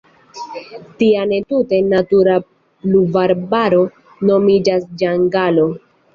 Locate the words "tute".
1.53-1.81